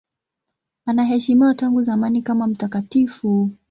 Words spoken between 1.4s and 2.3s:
tangu zamani